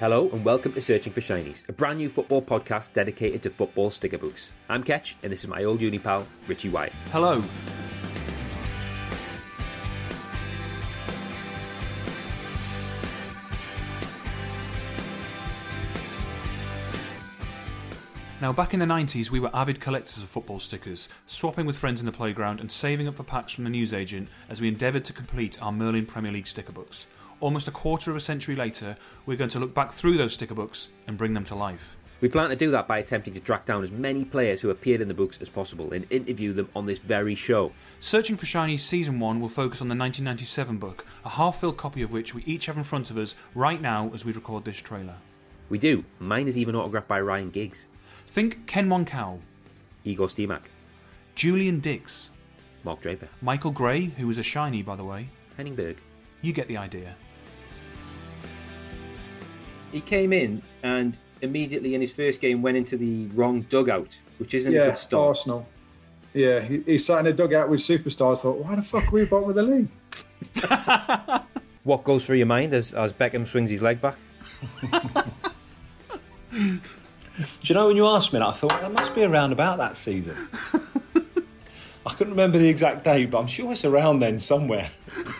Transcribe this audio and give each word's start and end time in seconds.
Hello 0.00 0.30
and 0.30 0.42
welcome 0.46 0.72
to 0.72 0.80
Searching 0.80 1.12
for 1.12 1.20
Shinies, 1.20 1.68
a 1.68 1.74
brand 1.74 1.98
new 1.98 2.08
football 2.08 2.40
podcast 2.40 2.94
dedicated 2.94 3.42
to 3.42 3.50
football 3.50 3.90
sticker 3.90 4.16
books. 4.16 4.50
I'm 4.70 4.82
Ketch, 4.82 5.14
and 5.22 5.30
this 5.30 5.44
is 5.44 5.46
my 5.46 5.64
old 5.64 5.82
uni 5.82 5.98
pal, 5.98 6.26
Richie 6.46 6.70
White. 6.70 6.94
Hello. 7.12 7.44
Now, 18.40 18.54
back 18.54 18.72
in 18.72 18.80
the 18.80 18.86
90s, 18.86 19.30
we 19.30 19.38
were 19.38 19.50
avid 19.52 19.82
collectors 19.82 20.22
of 20.22 20.30
football 20.30 20.60
stickers, 20.60 21.10
swapping 21.26 21.66
with 21.66 21.76
friends 21.76 22.00
in 22.00 22.06
the 22.06 22.12
playground 22.12 22.58
and 22.58 22.72
saving 22.72 23.06
up 23.06 23.16
for 23.16 23.22
packs 23.22 23.52
from 23.52 23.64
the 23.64 23.70
newsagent 23.70 24.30
as 24.48 24.62
we 24.62 24.68
endeavoured 24.68 25.04
to 25.04 25.12
complete 25.12 25.62
our 25.62 25.72
Merlin 25.72 26.06
Premier 26.06 26.32
League 26.32 26.46
sticker 26.46 26.72
books. 26.72 27.06
Almost 27.40 27.68
a 27.68 27.70
quarter 27.70 28.10
of 28.10 28.18
a 28.18 28.20
century 28.20 28.54
later, 28.54 28.96
we're 29.24 29.38
going 29.38 29.48
to 29.50 29.58
look 29.58 29.72
back 29.72 29.92
through 29.92 30.18
those 30.18 30.34
sticker 30.34 30.54
books 30.54 30.90
and 31.06 31.16
bring 31.16 31.32
them 31.32 31.44
to 31.44 31.54
life. 31.54 31.96
We 32.20 32.28
plan 32.28 32.50
to 32.50 32.56
do 32.56 32.70
that 32.72 32.86
by 32.86 32.98
attempting 32.98 33.32
to 33.32 33.40
track 33.40 33.64
down 33.64 33.82
as 33.82 33.90
many 33.90 34.26
players 34.26 34.60
who 34.60 34.68
appeared 34.68 35.00
in 35.00 35.08
the 35.08 35.14
books 35.14 35.38
as 35.40 35.48
possible 35.48 35.90
and 35.94 36.06
interview 36.10 36.52
them 36.52 36.68
on 36.76 36.84
this 36.84 36.98
very 36.98 37.34
show. 37.34 37.72
Searching 37.98 38.36
for 38.36 38.44
Shiny 38.44 38.76
Season 38.76 39.18
1 39.18 39.40
will 39.40 39.48
focus 39.48 39.80
on 39.80 39.88
the 39.88 39.96
1997 39.96 40.76
book, 40.76 41.06
a 41.24 41.30
half 41.30 41.58
filled 41.58 41.78
copy 41.78 42.02
of 42.02 42.12
which 42.12 42.34
we 42.34 42.44
each 42.44 42.66
have 42.66 42.76
in 42.76 42.84
front 42.84 43.10
of 43.10 43.16
us 43.16 43.36
right 43.54 43.80
now 43.80 44.10
as 44.12 44.26
we 44.26 44.32
record 44.32 44.66
this 44.66 44.76
trailer. 44.76 45.16
We 45.70 45.78
do. 45.78 46.04
Mine 46.18 46.46
is 46.46 46.58
even 46.58 46.76
autographed 46.76 47.08
by 47.08 47.22
Ryan 47.22 47.48
Giggs, 47.48 47.86
Think 48.26 48.66
Ken 48.66 48.86
Monkou, 48.86 49.40
Igor 50.04 50.26
Stimac, 50.26 50.64
Julian 51.34 51.80
Dicks, 51.80 52.28
Mark 52.84 53.00
Draper, 53.00 53.28
Michael 53.40 53.70
Gray, 53.70 54.04
who 54.04 54.26
was 54.26 54.36
a 54.36 54.42
shiny 54.42 54.82
by 54.82 54.94
the 54.94 55.04
way. 55.04 55.30
Henning 55.56 55.74
Berg. 55.74 56.02
You 56.42 56.52
get 56.52 56.68
the 56.68 56.76
idea. 56.76 57.16
He 59.92 60.00
came 60.00 60.32
in 60.32 60.62
and 60.82 61.16
immediately 61.42 61.94
in 61.94 62.00
his 62.00 62.12
first 62.12 62.40
game 62.40 62.62
went 62.62 62.76
into 62.76 62.96
the 62.96 63.26
wrong 63.28 63.62
dugout, 63.62 64.18
which 64.38 64.54
isn't 64.54 64.72
a 64.72 64.76
good 64.76 64.98
start. 64.98 65.28
Arsenal. 65.28 65.66
Yeah, 66.32 66.60
he, 66.60 66.80
he 66.82 66.98
sat 66.98 67.20
in 67.20 67.26
a 67.26 67.32
dugout 67.32 67.68
with 67.68 67.80
superstars. 67.80 68.42
Thought, 68.42 68.58
why 68.58 68.76
the 68.76 68.82
fuck 68.82 69.08
are 69.08 69.10
we 69.10 69.24
bottom 69.24 69.50
of 69.50 69.56
the 69.56 69.62
league? 69.62 69.88
What 71.84 72.04
goes 72.04 72.26
through 72.26 72.36
your 72.36 72.46
mind 72.46 72.74
as, 72.74 72.92
as 72.92 73.12
Beckham 73.12 73.46
swings 73.46 73.70
his 73.70 73.80
leg 73.80 74.00
back? 74.00 74.16
Do 76.52 76.80
you 77.62 77.74
know 77.74 77.86
when 77.86 77.96
you 77.96 78.06
asked 78.06 78.32
me 78.32 78.38
that, 78.38 78.48
I 78.48 78.52
thought 78.52 78.80
that 78.80 78.92
must 78.92 79.14
be 79.14 79.24
around 79.24 79.52
about 79.52 79.78
that 79.78 79.96
season. 79.96 80.36
I 82.06 82.10
couldn't 82.14 82.32
remember 82.32 82.58
the 82.58 82.68
exact 82.68 83.04
date, 83.04 83.30
but 83.30 83.38
I'm 83.38 83.46
sure 83.46 83.72
it's 83.72 83.84
around 83.84 84.20
then 84.20 84.40
somewhere. 84.40 84.88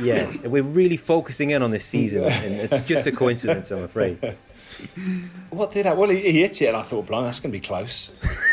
Yeah, 0.00 0.30
we're 0.46 0.62
really 0.62 0.96
focusing 0.96 1.50
in 1.50 1.62
on 1.62 1.70
this 1.70 1.84
season, 1.84 2.24
and 2.24 2.72
it's 2.72 2.86
just 2.86 3.06
a 3.06 3.12
coincidence, 3.12 3.70
I'm 3.70 3.84
afraid. 3.84 4.18
What 5.50 5.70
did 5.70 5.86
I? 5.86 5.94
Well, 5.94 6.08
he, 6.08 6.20
he 6.20 6.42
hit 6.42 6.62
it, 6.62 6.66
and 6.66 6.76
I 6.76 6.82
thought, 6.82 7.06
blimey, 7.06 7.26
that's 7.26 7.40
going 7.40 7.52
to 7.52 7.58
be 7.58 7.64
close. 7.64 8.10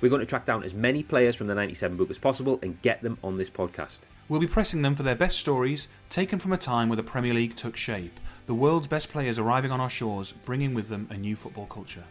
We're 0.00 0.08
going 0.08 0.20
to 0.20 0.26
track 0.26 0.44
down 0.44 0.64
as 0.64 0.74
many 0.74 1.02
players 1.02 1.36
from 1.36 1.46
the 1.46 1.54
97 1.54 1.96
book 1.96 2.10
as 2.10 2.18
possible 2.18 2.58
and 2.62 2.80
get 2.82 3.02
them 3.02 3.18
on 3.22 3.38
this 3.38 3.50
podcast. 3.50 4.00
We'll 4.28 4.40
be 4.40 4.46
pressing 4.46 4.82
them 4.82 4.94
for 4.94 5.02
their 5.02 5.14
best 5.14 5.38
stories, 5.38 5.88
taken 6.08 6.38
from 6.38 6.52
a 6.52 6.58
time 6.58 6.88
where 6.88 6.96
the 6.96 7.02
Premier 7.02 7.34
League 7.34 7.56
took 7.56 7.76
shape, 7.76 8.18
the 8.46 8.54
world's 8.54 8.86
best 8.86 9.10
players 9.10 9.38
arriving 9.38 9.72
on 9.72 9.80
our 9.80 9.90
shores, 9.90 10.32
bringing 10.32 10.74
with 10.74 10.88
them 10.88 11.06
a 11.10 11.16
new 11.16 11.36
football 11.36 11.66
culture. 11.66 12.04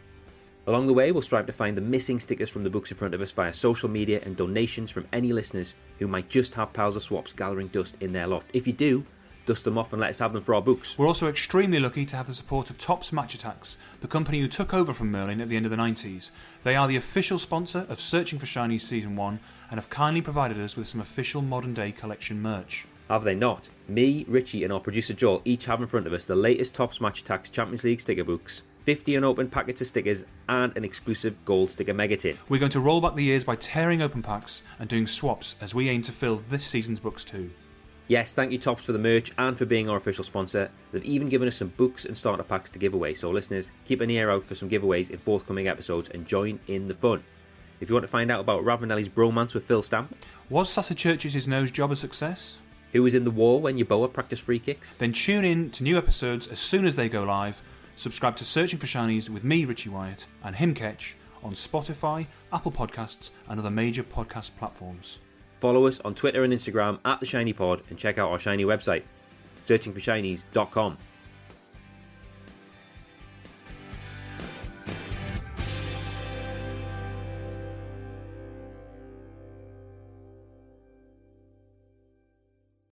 Along 0.70 0.86
the 0.86 0.94
way, 0.94 1.12
we'll 1.12 1.24
strive 1.24 1.48
to 1.48 1.52
find 1.52 1.76
the 1.76 1.82
missing 1.82 2.20
stickers 2.20 2.48
from 2.48 2.64
the 2.64 2.70
books 2.70 2.92
in 2.92 2.98
front 2.98 3.16
of 3.16 3.22
us 3.22 3.32
via 3.32 3.52
social 3.52 3.90
media 3.90 4.22
and 4.24 4.38
donations 4.38 4.92
from 4.92 5.08
any 5.12 5.34
listeners 5.34 5.74
who 5.98 6.08
might 6.08 6.30
just 6.30 6.54
have 6.54 6.74
piles 6.74 6.96
of 6.96 7.02
swaps 7.02 7.34
gathering 7.34 7.70
dust 7.70 7.96
in 8.02 8.14
their 8.14 8.28
loft. 8.28 8.52
If 8.54 8.68
you 8.68 8.74
do, 8.74 9.04
dust 9.48 9.64
them 9.64 9.80
off 9.80 9.94
and 9.94 10.00
let 10.00 10.12
us 10.12 10.20
have 10.20 10.32
them 10.32 10.44
for 10.44 10.54
our 10.54 10.62
books. 10.62 10.96
We're 10.96 11.08
also 11.08 11.28
extremely 11.28 11.80
lucky 11.80 12.06
to 12.06 12.16
have 12.16 12.28
the 12.28 12.36
support 12.36 12.70
of 12.70 12.78
Topps 12.78 13.12
Match 13.12 13.36
Attax, 13.36 13.78
the 14.02 14.08
company 14.08 14.42
who 14.42 14.48
took 14.48 14.72
over 14.72 14.94
from 14.94 15.10
Merlin 15.10 15.42
at 15.42 15.50
the 15.50 15.58
end 15.58 15.66
of 15.66 15.72
the 15.72 15.76
90s. 15.76 16.30
They 16.64 16.76
are 16.76 16.88
the 16.88 16.98
official 16.98 17.40
sponsor 17.40 17.88
of 17.90 18.00
Searching 18.00 18.38
for 18.38 18.46
Shinies 18.46 18.82
Season 18.82 19.16
1 19.16 19.40
and 19.72 19.80
have 19.80 19.90
kindly 19.90 20.22
provided 20.22 20.60
us 20.60 20.78
with 20.78 20.88
some 20.88 21.02
official 21.02 21.42
modern 21.42 21.74
day 21.74 21.92
collection 21.92 22.44
merch. 22.44 22.86
Have 23.10 23.24
they 23.24 23.34
not? 23.34 23.70
Me, 23.88 24.24
Richie, 24.28 24.64
and 24.64 24.72
our 24.72 24.80
producer 24.80 25.16
Joel 25.16 25.42
each 25.46 25.66
have 25.66 25.82
in 25.82 25.88
front 25.88 26.06
of 26.06 26.14
us 26.14 26.26
the 26.26 26.36
latest 26.36 26.76
Topps 26.76 27.02
Match 27.02 27.24
Attax 27.24 27.52
Champions 27.52 27.84
League 27.84 28.02
sticker 28.02 28.24
books, 28.24 28.62
50 28.86 29.16
unopened 29.16 29.52
packets 29.52 29.82
of 29.82 29.88
stickers, 29.88 30.24
and 30.48 30.76
an 30.76 30.84
exclusive 30.84 31.36
gold 31.46 31.72
sticker 31.72 31.94
mega 31.94 32.18
tin. 32.18 32.38
We're 32.48 32.60
going 32.60 32.72
to 32.72 32.80
roll 32.80 33.02
back 33.02 33.16
the 33.16 33.24
years 33.24 33.44
by 33.44 33.56
tearing 33.56 34.02
open 34.02 34.22
packs 34.22 34.64
and 34.80 34.90
doing 34.90 35.06
swaps 35.08 35.56
as 35.62 35.76
we 35.76 35.90
aim 35.90 36.02
to 36.04 36.12
fill 36.12 36.38
this 36.38 36.66
season's 36.66 37.00
books 37.00 37.24
too. 37.26 37.52
Yes, 38.08 38.34
thank 38.34 38.52
you 38.52 38.58
Topps 38.58 38.86
for 38.86 38.92
the 38.92 38.98
merch 38.98 39.32
and 39.38 39.56
for 39.56 39.66
being 39.66 39.88
our 39.88 39.98
official 39.98 40.24
sponsor. 40.24 40.72
They've 40.92 41.04
even 41.06 41.30
given 41.30 41.48
us 41.48 41.58
some 41.58 41.68
books 41.78 42.06
and 42.06 42.18
starter 42.18 42.42
packs 42.42 42.72
to 42.72 42.80
give 42.80 42.96
away, 42.96 43.14
so 43.14 43.30
listeners, 43.30 43.72
keep 43.86 44.02
an 44.02 44.10
ear 44.10 44.32
out 44.32 44.46
for 44.46 44.56
some 44.56 44.68
giveaways 44.70 45.12
in 45.12 45.20
forthcoming 45.20 45.68
episodes 45.68 46.10
and 46.10 46.28
join 46.28 46.60
in 46.68 46.88
the 46.88 46.96
fun. 46.96 47.24
If 47.80 47.88
you 47.88 47.94
want 47.94 48.04
to 48.04 48.08
find 48.12 48.32
out 48.32 48.40
about 48.40 48.64
Ravanelli's 48.64 49.10
bromance 49.10 49.54
with 49.54 49.66
Phil 49.66 49.84
Stamp, 49.84 50.16
Was 50.50 50.70
Sasa 50.72 50.96
Curcic's 50.96 51.48
nose 51.48 51.70
job 51.72 51.92
a 51.92 51.96
success? 51.96 52.58
who 52.92 53.04
was 53.04 53.14
in 53.14 53.24
the 53.24 53.30
wall 53.30 53.62
when 53.62 53.78
Yeboah 53.78 54.12
practiced 54.12 54.42
free 54.42 54.58
kicks, 54.58 54.96
Then 54.96 55.14
tune 55.14 55.46
in 55.46 55.70
to 55.70 55.84
new 55.84 55.96
episodes 55.96 56.48
as 56.48 56.58
soon 56.60 56.88
as 56.88 56.96
they 56.96 57.08
go 57.08 57.22
live. 57.24 57.62
Subscribe 58.00 58.38
to 58.38 58.46
Searching 58.46 58.80
for 58.80 58.86
Shinies 58.86 59.30
with 59.30 59.44
me, 59.44 59.66
Richie 59.66 59.90
Wyatt, 59.90 60.26
and 60.42 60.56
him, 60.56 60.74
Ketch, 60.74 61.18
on 61.44 61.52
Spotify, 61.54 62.28
Apple 62.54 62.72
Podcasts, 62.72 63.32
and 63.50 63.60
other 63.60 63.70
major 63.70 64.04
podcast 64.04 64.56
platforms. 64.58 65.20
follow 65.60 65.86
us 65.86 66.00
on 66.06 66.16
Twitter 66.16 66.46
and 66.46 66.54
Instagram 66.54 67.00
at 67.04 67.20
The 67.20 67.26
Shiny 67.26 67.52
Pod 67.52 67.82
and 67.90 68.00
check 68.00 68.18
out 68.18 68.32
our 68.32 68.40
Shiny 68.40 68.64
website, 68.64 69.04
searchingforshinies.com. 69.68 70.98